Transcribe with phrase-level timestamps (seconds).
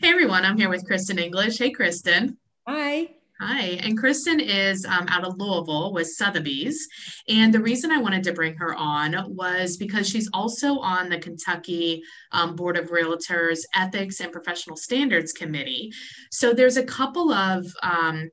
[0.00, 1.58] Hey everyone, I'm here with Kristen English.
[1.58, 2.36] Hey Kristen.
[2.66, 3.08] Hi.
[3.40, 6.86] Hi, and Kristen is um, out of Louisville with Sotheby's.
[7.28, 11.18] And the reason I wanted to bring her on was because she's also on the
[11.18, 12.02] Kentucky
[12.32, 15.90] um, Board of Realtors Ethics and Professional Standards Committee.
[16.30, 18.30] So there's a couple of um,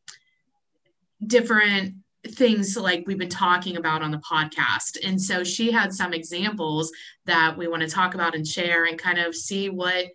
[1.26, 1.96] different
[2.28, 4.98] things like we've been talking about on the podcast.
[5.06, 6.92] And so she had some examples
[7.26, 10.08] that we want to talk about and share and kind of see what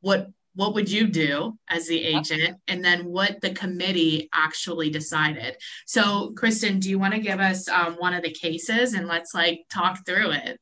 [0.00, 2.58] what what would you do as the agent?
[2.68, 5.56] And then what the committee actually decided.
[5.86, 9.34] So kristen do you want to give us um, one of the cases and let's
[9.34, 10.58] like talk through it?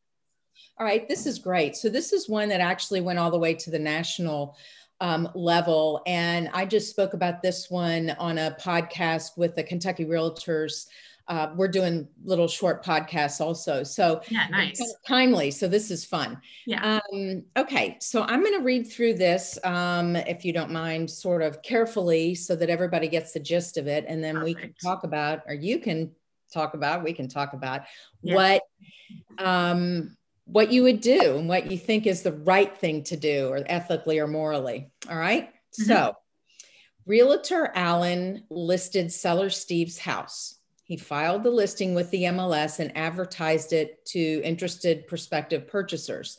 [0.78, 1.76] All right this is great.
[1.76, 4.56] So this is one that actually went all the way to the national
[5.00, 6.02] um, level.
[6.06, 10.86] And i just spoke about this one on a podcast with the kentucky realtors
[11.28, 13.82] uh, we're doing little short podcasts also.
[13.82, 15.50] So yeah, nice, kind of timely.
[15.50, 16.40] So this is fun.
[16.66, 17.00] Yeah.
[17.12, 21.42] Um, okay, so I'm going to read through this, um, if you don't mind, sort
[21.42, 24.56] of carefully, so that everybody gets the gist of it, and then Perfect.
[24.56, 26.12] we can talk about, or you can
[26.52, 27.82] talk about, we can talk about
[28.22, 28.34] yeah.
[28.34, 28.62] what.
[29.38, 30.16] Um,
[30.50, 33.62] what you would do and what you think is the right thing to do or
[33.66, 34.90] ethically or morally.
[35.08, 35.48] All right?
[35.48, 35.82] mm-hmm.
[35.84, 36.14] So,
[37.04, 40.57] Realtor Allen listed seller Steve's house.
[40.88, 46.38] He filed the listing with the MLS and advertised it to interested prospective purchasers.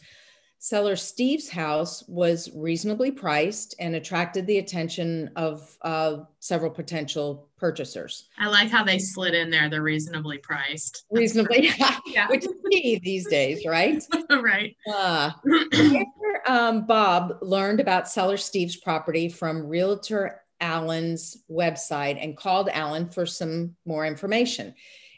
[0.57, 8.27] Seller Steve's house was reasonably priced and attracted the attention of uh, several potential purchasers.
[8.39, 9.69] I like how they slid in there.
[9.69, 11.05] They're reasonably priced.
[11.11, 11.69] Reasonably,
[12.07, 12.27] yeah.
[12.27, 14.03] which is key these days, right?
[14.31, 14.75] right.
[14.91, 15.31] Uh,
[16.47, 23.25] um, Bob learned about Seller Steve's property from Realtor Allen's website and called Allen for
[23.25, 24.73] some more information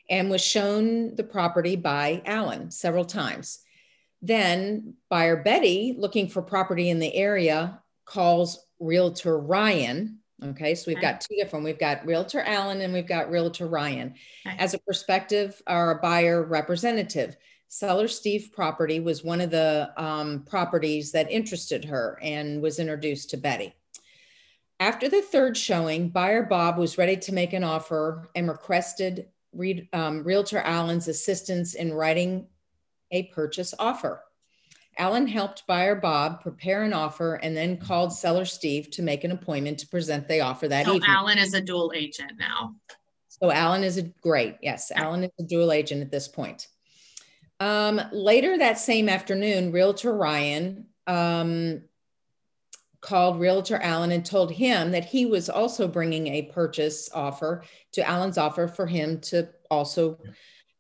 [0.09, 3.59] and was shown the property by Allen several times.
[4.21, 10.19] Then buyer Betty, looking for property in the area, calls Realtor Ryan.
[10.43, 11.65] Okay, so we've got two different.
[11.65, 16.43] We've got Realtor Allen and we've got Realtor Ryan as a prospective or a buyer
[16.43, 17.37] representative.
[17.67, 23.29] Seller Steve property was one of the um, properties that interested her and was introduced
[23.29, 23.73] to Betty.
[24.81, 29.27] After the third showing, buyer Bob was ready to make an offer and requested
[29.93, 32.47] um, Realtor Allen's assistance in writing
[33.11, 34.23] a purchase offer.
[34.97, 39.31] Allen helped buyer Bob prepare an offer and then called seller Steve to make an
[39.31, 40.93] appointment to present the offer that evening.
[40.93, 41.15] so evening.
[41.15, 42.73] Allen is a dual agent now.
[43.27, 46.67] So Allen is a great, yes, Allen is a dual agent at this point.
[47.59, 51.83] Um, later that same afternoon, Realtor Ryan um,
[53.01, 57.63] called Realtor Allen and told him that he was also bringing a purchase offer
[57.93, 60.19] to Allen's offer for him to also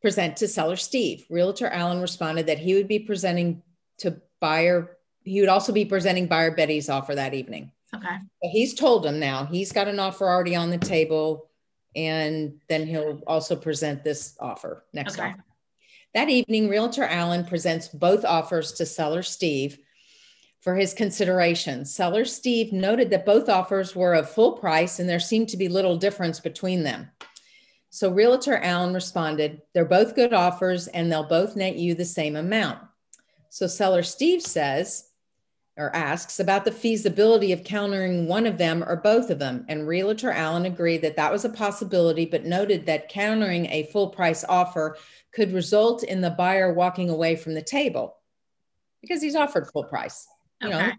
[0.01, 1.25] present to seller Steve.
[1.29, 3.63] Realtor Allen responded that he would be presenting
[3.99, 7.71] to buyer, he would also be presenting buyer Betty's offer that evening.
[7.93, 8.15] Okay.
[8.41, 11.49] he's told him now he's got an offer already on the table,
[11.95, 15.29] and then he'll also present this offer next okay.
[15.29, 15.43] offer.
[16.13, 19.77] That evening, Realtor Allen presents both offers to seller Steve
[20.61, 21.83] for his consideration.
[21.83, 25.67] Seller Steve noted that both offers were of full price and there seemed to be
[25.67, 27.09] little difference between them.
[27.89, 32.35] So Realtor Allen responded, They're both good offers and they'll both net you the same
[32.35, 32.79] amount.
[33.49, 35.09] So Seller Steve says,
[35.77, 39.65] or asks about the feasibility of countering one of them or both of them.
[39.67, 44.09] And Realtor Allen agreed that that was a possibility, but noted that countering a full
[44.09, 44.97] price offer
[45.33, 48.17] could result in the buyer walking away from the table
[49.01, 50.27] because he's offered full price.
[50.61, 50.87] You okay.
[50.87, 50.91] know.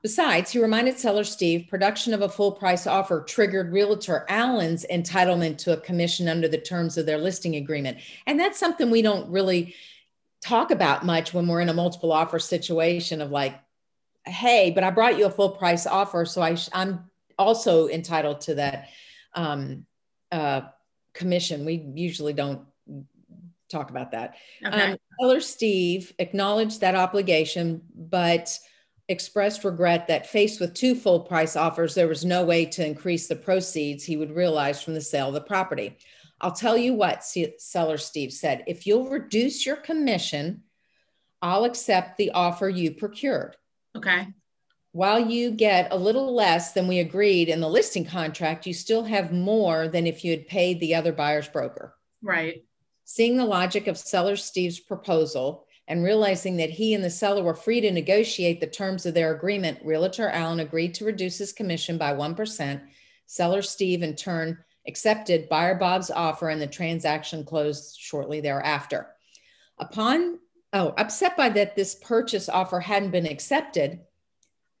[0.00, 5.58] Besides, he reminded seller Steve production of a full price offer triggered realtor Allen's entitlement
[5.58, 7.98] to a commission under the terms of their listing agreement.
[8.26, 9.74] And that's something we don't really
[10.40, 13.58] talk about much when we're in a multiple offer situation of like,
[14.24, 16.24] hey, but I brought you a full price offer.
[16.24, 18.90] So I am also entitled to that
[19.34, 19.84] um,
[20.30, 20.62] uh,
[21.12, 21.64] commission.
[21.64, 22.67] We usually don't
[23.68, 24.36] talk about that.
[24.64, 24.92] Okay.
[24.92, 28.58] Um, Seller Steve acknowledged that obligation, but
[29.08, 33.26] expressed regret that faced with two full price offers, there was no way to increase
[33.26, 35.96] the proceeds he would realize from the sale of the property.
[36.40, 37.24] I'll tell you what,
[37.58, 40.62] Seller Steve said if you'll reduce your commission,
[41.42, 43.56] I'll accept the offer you procured.
[43.96, 44.28] Okay.
[44.92, 49.04] While you get a little less than we agreed in the listing contract, you still
[49.04, 51.94] have more than if you had paid the other buyer's broker.
[52.22, 52.64] Right.
[53.10, 57.54] Seeing the logic of seller Steve's proposal and realizing that he and the seller were
[57.54, 61.96] free to negotiate the terms of their agreement, Realtor Allen agreed to reduce his commission
[61.96, 62.82] by 1%.
[63.24, 69.06] Seller Steve, in turn, accepted buyer Bob's offer and the transaction closed shortly thereafter.
[69.78, 70.38] Upon,
[70.74, 74.00] oh, upset by that this purchase offer hadn't been accepted,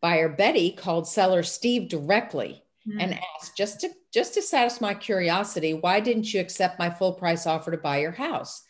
[0.02, 3.00] Buyer Betty called seller Steve directly mm-hmm.
[3.00, 7.12] and asked just to just to satisfy my curiosity, why didn't you accept my full
[7.12, 8.62] price offer to buy your house?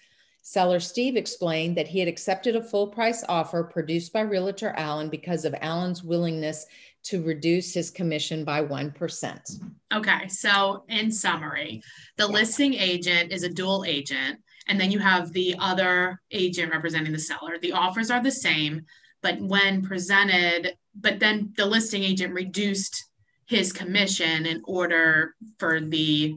[0.42, 5.10] Seller Steve explained that he had accepted a full price offer produced by Realtor Allen
[5.10, 6.64] because of Allen's willingness
[7.04, 9.62] to reduce his commission by 1%.
[9.92, 11.82] Okay, so in summary,
[12.16, 12.32] the yeah.
[12.32, 17.18] listing agent is a dual agent, and then you have the other agent representing the
[17.18, 17.58] seller.
[17.60, 18.86] The offers are the same,
[19.22, 23.04] but when presented, but then the listing agent reduced
[23.48, 26.36] his commission in order for the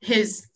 [0.00, 0.46] his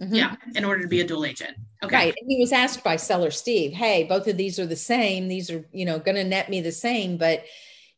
[0.00, 0.14] mm-hmm.
[0.14, 1.56] yeah in order to be a dual agent.
[1.84, 1.96] Okay.
[1.96, 2.14] Right.
[2.20, 5.28] And he was asked by seller steve hey both of these are the same.
[5.28, 7.44] These are you know going to net me the same but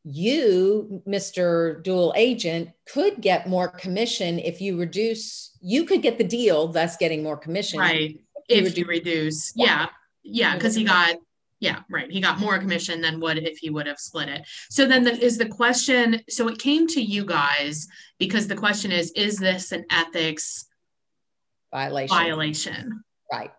[0.07, 6.25] you mr dual agent could get more commission if you reduce you could get the
[6.25, 7.79] deal thus getting more commission.
[7.79, 8.21] Right.
[8.49, 9.87] If, if you reduce yeah.
[10.25, 10.55] Yeah.
[10.55, 11.17] Because he got
[11.65, 12.11] yeah right.
[12.11, 14.43] He got more commission than would if he would have split it.
[14.71, 17.89] So then the, is the question so it came to you guys
[18.19, 20.67] because the question is is this an ethics
[21.73, 22.17] violation.
[22.17, 23.05] violation?
[23.33, 23.51] Right.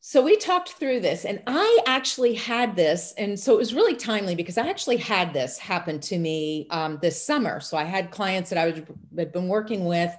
[0.00, 3.94] So we talked through this, and I actually had this, and so it was really
[3.94, 7.60] timely because I actually had this happen to me um, this summer.
[7.60, 8.82] So I had clients that I was,
[9.16, 10.12] had been working with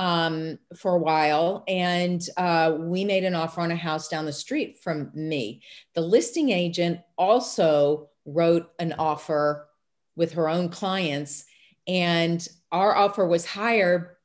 [0.00, 4.32] um, for a while, and uh, we made an offer on a house down the
[4.32, 5.60] street from me.
[5.94, 9.68] The listing agent also wrote an offer
[10.16, 11.44] with her own clients,
[11.86, 14.16] and our offer was higher,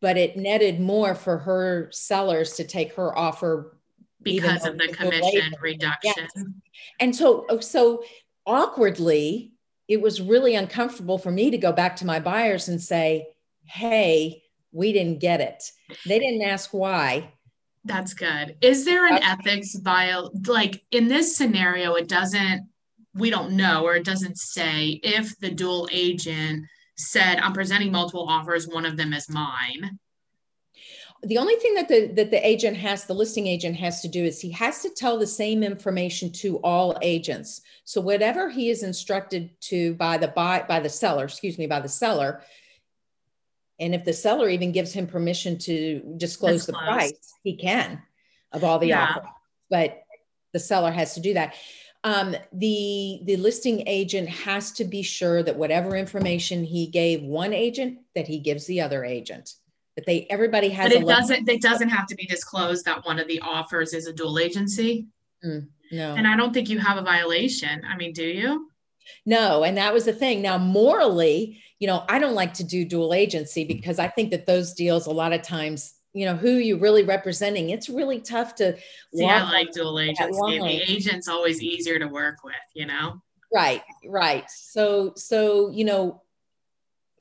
[0.00, 3.76] but it netted more for her sellers to take her offer
[4.22, 6.14] because of the commission reduction.
[6.16, 6.44] Yes.
[6.98, 8.04] And so, oh, so
[8.46, 9.52] awkwardly,
[9.86, 13.26] it was really uncomfortable for me to go back to my buyers and say,
[13.64, 15.62] "Hey, we didn't get it."
[16.06, 17.32] They didn't ask why.
[17.84, 18.56] That's good.
[18.60, 21.94] Is there an uh, ethics viol like in this scenario?
[21.94, 22.68] It doesn't.
[23.14, 28.26] We don't know, or it doesn't say if the dual agent said, "I'm presenting multiple
[28.28, 28.68] offers.
[28.68, 29.98] One of them is mine."
[31.22, 34.24] the only thing that the that the agent has the listing agent has to do
[34.24, 38.82] is he has to tell the same information to all agents so whatever he is
[38.82, 42.42] instructed to by the buy by the seller excuse me by the seller
[43.80, 48.00] and if the seller even gives him permission to disclose, the price he can
[48.52, 49.04] of all the yeah.
[49.04, 49.28] offers
[49.70, 50.02] but
[50.52, 51.54] the seller has to do that
[52.02, 57.52] um, the the listing agent has to be sure that whatever information he gave one
[57.52, 59.54] agent that he gives the other agent
[59.96, 60.92] that they everybody has.
[60.92, 61.48] But it doesn't.
[61.48, 65.06] It doesn't have to be disclosed that one of the offers is a dual agency.
[65.44, 66.14] Mm, no.
[66.14, 67.82] And I don't think you have a violation.
[67.88, 68.70] I mean, do you?
[69.26, 70.40] No, and that was the thing.
[70.40, 73.74] Now, morally, you know, I don't like to do dual agency mm-hmm.
[73.74, 77.04] because I think that those deals a lot of times you know who you really
[77.04, 78.76] representing it's really tough to
[79.14, 83.22] See, I like dual agency the agent's always easier to work with you know?
[83.52, 84.44] Right right.
[84.50, 86.22] So so you know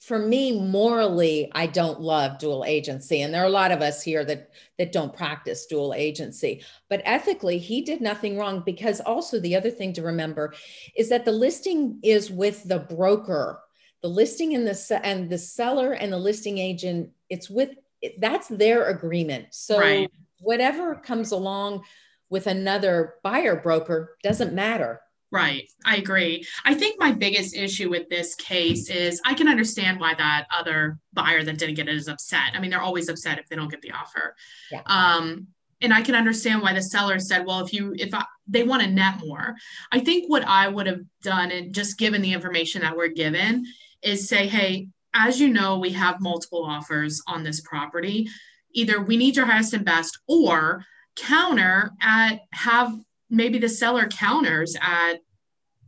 [0.02, 4.02] for me morally i don't love dual agency and there are a lot of us
[4.02, 6.64] here that that don't practice dual agency.
[6.90, 10.54] But ethically he did nothing wrong because also the other thing to remember
[10.96, 13.60] is that the listing is with the broker
[14.02, 17.72] the listing and the and the seller and the listing agent it's with
[18.20, 20.12] that's their agreement so right.
[20.40, 21.84] whatever comes along
[22.30, 25.02] with another buyer broker doesn't matter
[25.32, 25.70] Right.
[25.86, 26.46] I agree.
[26.66, 30.98] I think my biggest issue with this case is I can understand why that other
[31.14, 32.54] buyer that didn't get it is upset.
[32.56, 34.36] I mean, they're always upset if they don't get the offer.
[34.72, 34.82] Yeah.
[34.88, 35.48] Um,
[35.82, 38.82] and I can understand why the seller said, well, if you, if I, they want
[38.82, 39.56] to net more,
[39.92, 43.66] I think what I would have done and just given the information that we're given
[44.02, 48.28] is say, hey, as you know, we have multiple offers on this property.
[48.74, 52.96] Either we need your highest and best or counter at have
[53.30, 55.16] maybe the seller counters at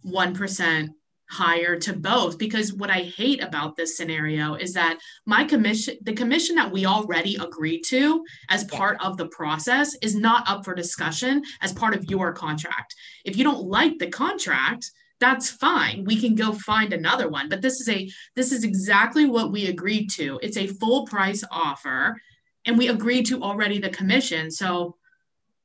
[0.06, 0.90] 1%
[1.30, 2.38] higher to both.
[2.38, 6.86] Because what i hate about this scenario is that my commission the commission that we
[6.86, 11.96] already agreed to as part of the process is not up for discussion as part
[11.96, 12.94] of your contract.
[13.24, 14.92] If you don't like the contract
[15.22, 19.26] that's fine we can go find another one but this is a this is exactly
[19.26, 22.20] what we agreed to it's a full price offer
[22.66, 24.98] and we agreed to already the commission so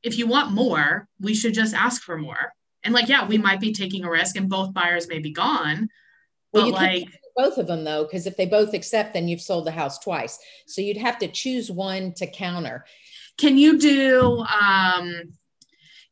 [0.06, 2.52] if you want more, we should just ask for more.
[2.84, 5.88] And like, yeah, we might be taking a risk and both buyers may be gone.
[6.52, 9.66] Well, but like both of them though, because if they both accept, then you've sold
[9.66, 10.38] the house twice.
[10.68, 12.84] So you'd have to choose one to counter.
[13.36, 15.32] Can you do um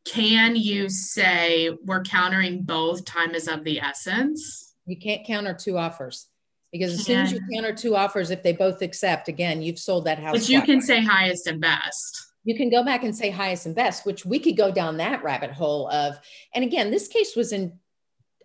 [0.05, 4.75] can you say we're countering both time is of the essence?
[4.87, 6.29] You can't counter two offers
[6.73, 10.05] because as soon as you counter two offers, if they both accept, again, you've sold
[10.05, 10.33] that house.
[10.33, 13.75] But you can say highest and best you can go back and say highest and
[13.75, 16.19] best, which we could go down that rabbit hole of.
[16.55, 17.79] And again, this case was in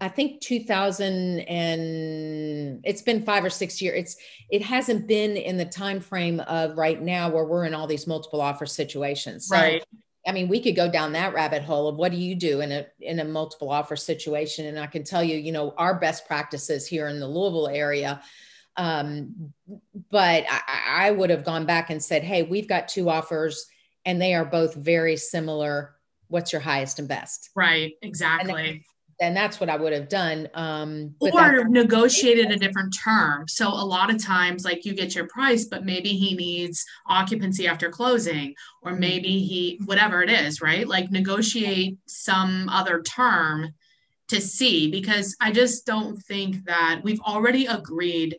[0.01, 3.99] I think 2000 and it's been five or six years.
[3.99, 4.15] It's
[4.49, 8.07] it hasn't been in the time frame of right now where we're in all these
[8.07, 9.47] multiple offer situations.
[9.47, 9.83] So, right.
[10.29, 12.71] I mean, we could go down that rabbit hole of what do you do in
[12.71, 16.27] a in a multiple offer situation, and I can tell you, you know, our best
[16.27, 18.21] practices here in the Louisville area.
[18.77, 19.51] Um,
[20.11, 23.65] but I, I would have gone back and said, hey, we've got two offers,
[24.05, 25.95] and they are both very similar.
[26.27, 27.49] What's your highest and best?
[27.55, 27.93] Right.
[28.03, 28.85] Exactly
[29.19, 30.47] then that's what I would have done.
[30.53, 33.47] Um, or negotiated a different term.
[33.47, 37.67] So a lot of times, like you get your price, but maybe he needs occupancy
[37.67, 39.01] after closing, or mm-hmm.
[39.01, 40.87] maybe he, whatever it is, right?
[40.87, 43.73] Like negotiate some other term
[44.29, 48.37] to see, because I just don't think that we've already agreed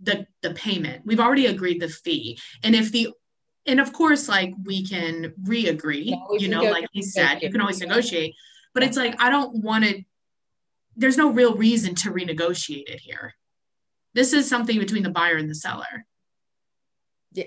[0.00, 1.04] the the payment.
[1.04, 3.10] We've already agreed the fee, and if the
[3.66, 7.80] and of course, like we can re-agree, you know, like he said, you can always
[7.80, 8.34] negotiate
[8.76, 10.04] but it's like, I don't want to,
[10.96, 13.34] there's no real reason to renegotiate it here.
[14.12, 16.04] This is something between the buyer and the seller.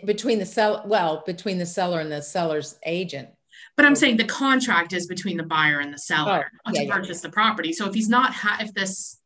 [0.06, 3.30] Between the seller, well, between the seller and the seller's agent.
[3.78, 6.92] But I'm saying the contract is between the buyer and the seller oh, yeah, to
[6.92, 7.30] purchase yeah.
[7.30, 7.74] the property.
[7.74, 9.20] So if he's not, ha- if this,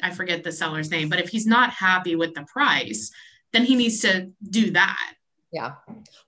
[0.00, 3.10] I forget the seller's name, but if he's not happy with the price,
[3.52, 5.14] then he needs to do that.
[5.52, 5.74] Yeah.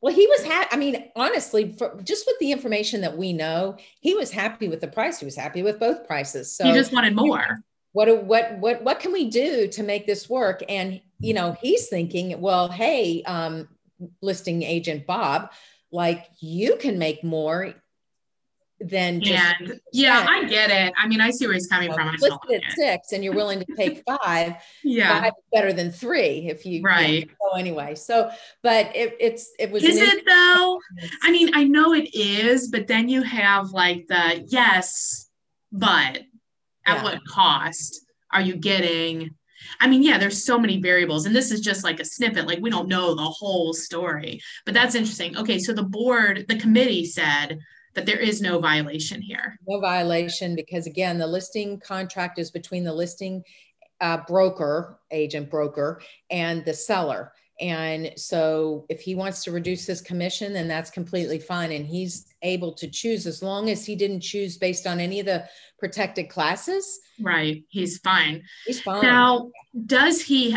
[0.01, 0.69] Well, he was happy.
[0.73, 4.81] I mean, honestly, for just with the information that we know, he was happy with
[4.81, 5.19] the price.
[5.19, 6.57] He was happy with both prices.
[6.57, 7.59] So he just wanted more.
[7.93, 10.63] What what what what can we do to make this work?
[10.69, 13.69] And you know, he's thinking, well, hey, um,
[14.23, 15.51] listing agent Bob,
[15.93, 17.75] like you can make more
[18.81, 19.53] than yeah,
[19.93, 20.93] yeah, I get it.
[20.97, 22.11] I mean, I see where he's coming from.
[22.13, 24.55] Listed at six, and you're willing to take five.
[24.83, 27.29] yeah, five better than three if you right.
[27.43, 28.31] so anyway, so
[28.63, 29.85] but it, it's it was.
[29.85, 30.81] Is it though?
[31.23, 35.29] I mean, I know it is, but then you have like the yes,
[35.71, 36.23] but
[36.87, 37.03] at yeah.
[37.03, 38.01] what cost
[38.33, 39.35] are you getting?
[39.79, 42.47] I mean, yeah, there's so many variables, and this is just like a snippet.
[42.47, 45.37] Like we don't know the whole story, but that's interesting.
[45.37, 47.59] Okay, so the board, the committee said
[47.95, 49.59] that there is no violation here.
[49.67, 53.43] No violation because again, the listing contract is between the listing
[54.01, 57.33] uh, broker, agent broker, and the seller.
[57.61, 61.73] And so if he wants to reduce his commission, then that's completely fine.
[61.73, 65.27] And he's able to choose as long as he didn't choose based on any of
[65.27, 65.45] the
[65.79, 67.01] protected classes.
[67.21, 67.65] Right.
[67.69, 68.45] He's fine.
[68.67, 69.03] He's fine.
[69.03, 69.51] Now,
[69.87, 70.57] does he,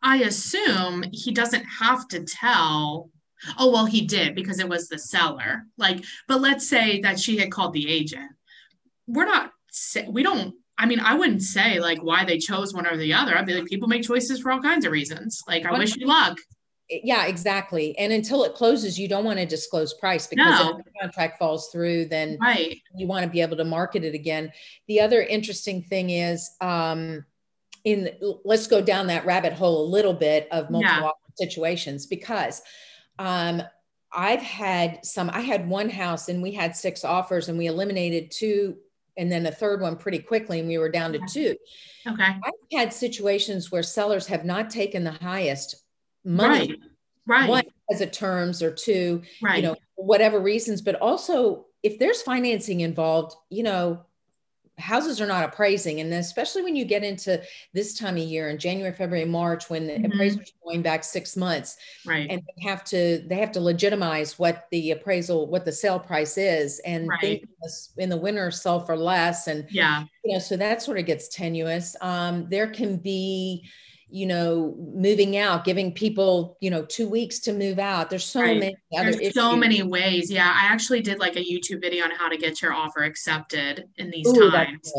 [0.00, 3.10] I assume he doesn't have to tell
[3.58, 5.64] Oh, well, he did because it was the seller.
[5.76, 8.30] Like, but let's say that she had called the agent.
[9.06, 9.52] We're not,
[10.08, 13.36] we don't, I mean, I wouldn't say like why they chose one or the other.
[13.36, 15.42] I'd be like, people make choices for all kinds of reasons.
[15.48, 16.38] Like, I wish you luck.
[16.90, 17.96] Yeah, exactly.
[17.98, 20.78] And until it closes, you don't want to disclose price because no.
[20.78, 22.80] if the contract falls through, then right.
[22.96, 24.50] you want to be able to market it again.
[24.86, 27.24] The other interesting thing is, um,
[27.84, 28.10] in
[28.44, 31.34] let's go down that rabbit hole a little bit of multiple yeah.
[31.36, 32.62] situations because
[33.18, 33.62] um,
[34.12, 38.30] I've had some, I had one house and we had six offers and we eliminated
[38.30, 38.76] two
[39.16, 41.56] and then a third one pretty quickly and we were down to two.
[42.06, 42.24] Okay.
[42.24, 45.84] I've had situations where sellers have not taken the highest
[46.24, 46.70] money.
[46.70, 46.78] Right.
[47.26, 47.48] Right.
[47.50, 49.56] One as a terms or two, right.
[49.56, 54.06] you know, whatever reasons, but also if there's financing involved, you know,
[54.78, 57.42] houses are not appraising and especially when you get into
[57.74, 60.12] this time of year in january february march when the mm-hmm.
[60.12, 64.38] appraisers are going back six months right and they have to they have to legitimize
[64.38, 67.44] what the appraisal what the sale price is and right.
[67.96, 71.28] in the winter sell for less and yeah you know so that sort of gets
[71.28, 73.68] tenuous um, there can be
[74.10, 78.08] you know, moving out, giving people, you know, two weeks to move out.
[78.08, 78.58] There's so right.
[78.58, 79.34] many There's issues.
[79.34, 80.30] so many ways.
[80.30, 80.46] Yeah.
[80.46, 84.10] I actually did like a YouTube video on how to get your offer accepted in
[84.10, 84.92] these Ooh, times.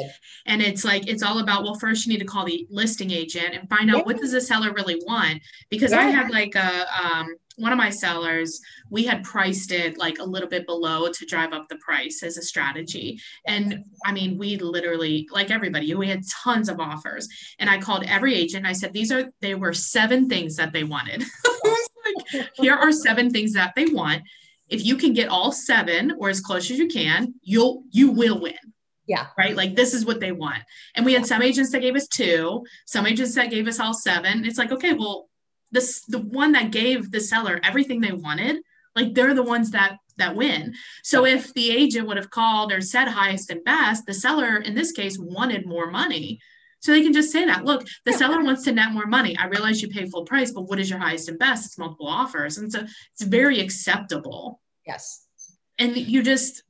[0.45, 3.55] And it's like, it's all about, well, first you need to call the listing agent
[3.55, 4.03] and find out yeah.
[4.03, 5.41] what does the seller really want?
[5.69, 5.99] Because yeah.
[5.99, 10.23] I had like a, um, one of my sellers, we had priced it like a
[10.23, 13.19] little bit below to drive up the price as a strategy.
[13.45, 17.27] And I mean, we literally, like everybody, we had tons of offers.
[17.59, 18.65] And I called every agent.
[18.65, 21.23] I said, these are, they were seven things that they wanted.
[21.65, 24.23] like, here are seven things that they want.
[24.69, 28.39] If you can get all seven or as close as you can, you'll, you will
[28.39, 28.55] win.
[29.07, 29.25] Yeah.
[29.35, 29.55] Right.
[29.55, 30.61] Like this is what they want.
[30.93, 33.93] And we had some agents that gave us two, some agents that gave us all
[33.93, 34.45] seven.
[34.45, 35.28] It's like, okay, well,
[35.71, 38.57] this the one that gave the seller everything they wanted
[38.95, 40.73] like they're the ones that that win.
[41.03, 44.75] So if the agent would have called or said highest and best the seller in
[44.75, 46.39] this case wanted more money.
[46.81, 49.37] So they can just say that look the seller wants to net more money.
[49.37, 51.65] I realize you pay full price but what is your highest and best?
[51.65, 52.57] It's multiple offers.
[52.57, 54.61] And so it's very acceptable.
[54.85, 55.25] Yes.
[55.77, 56.63] And you just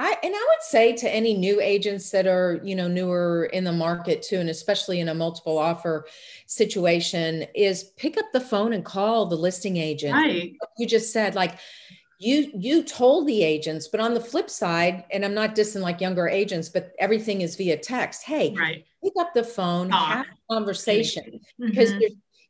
[0.00, 3.64] I and I would say to any new agents that are, you know, newer in
[3.64, 6.06] the market too, and especially in a multiple offer
[6.46, 10.14] situation, is pick up the phone and call the listing agent.
[10.14, 10.54] Right.
[10.78, 11.58] You just said, like,
[12.20, 16.00] you you told the agents, but on the flip side, and I'm not dissing like
[16.00, 18.22] younger agents, but everything is via text.
[18.22, 18.84] Hey, right.
[19.02, 21.66] pick up the phone, have a conversation mm-hmm.
[21.70, 21.92] because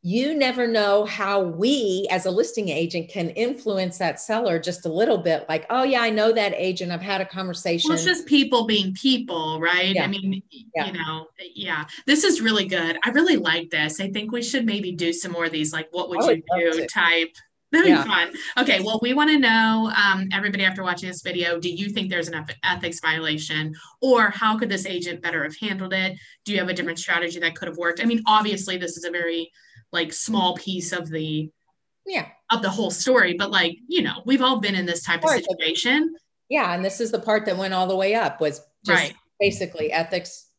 [0.09, 4.89] you never know how we as a listing agent can influence that seller just a
[4.89, 8.07] little bit like oh yeah i know that agent i've had a conversation well, it's
[8.07, 10.05] just people being people right yeah.
[10.05, 10.87] i mean yeah.
[10.87, 14.65] you know yeah this is really good i really like this i think we should
[14.65, 16.87] maybe do some more of these like what would, would you do to.
[16.87, 17.35] type
[17.71, 18.03] That'd yeah.
[18.03, 18.33] be fun.
[18.57, 22.09] Okay, well, we want to know, um, everybody after watching this video, do you think
[22.09, 26.19] there's an ethics violation or how could this agent better have handled it?
[26.47, 28.01] Do you have a different strategy that could have worked?
[28.01, 29.53] I mean, obviously, this is a very
[29.93, 31.51] like small piece of the
[32.07, 35.23] yeah of the whole story but like you know we've all been in this type
[35.23, 36.15] of situation
[36.49, 39.15] yeah and this is the part that went all the way up was just right.
[39.39, 40.51] basically ethics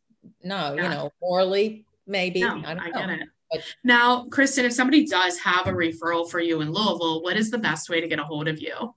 [0.44, 0.84] no yeah.
[0.84, 3.26] you know morally maybe no, i don't I know.
[3.52, 7.50] But, now kristen if somebody does have a referral for you in louisville what is
[7.50, 8.94] the best way to get a hold of you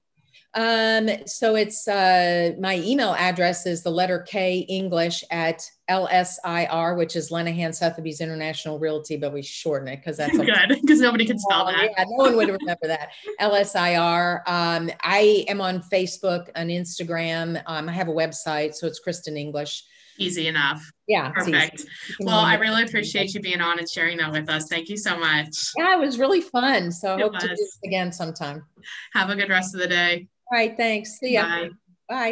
[0.55, 7.17] um, so it's uh, my email address is the letter K English at LSIR, which
[7.17, 11.39] is Lenihan Sotheby's International Realty, but we shorten it because that's good because nobody can
[11.39, 11.91] spell that.
[11.97, 13.13] Yeah, no one would remember that.
[13.41, 14.43] LSIR.
[14.47, 17.63] Um, I am on Facebook and Instagram.
[17.67, 19.85] Um, I have a website, so it's Kristen English.
[20.19, 20.83] Easy enough.
[21.09, 21.31] Yeah.
[21.31, 21.87] Perfect.
[22.21, 24.69] Well, I really appreciate you being on and sharing that with us.
[24.69, 25.73] Thank you so much.
[25.77, 26.93] Yeah, it was really fun.
[26.93, 27.43] So I hope was.
[27.43, 28.65] to do this again sometime.
[29.15, 30.29] Have a good rest of the day.
[30.53, 30.77] All right.
[30.77, 31.19] Thanks.
[31.19, 31.45] See ya.
[31.45, 31.69] Bye.
[32.11, 32.29] Bye.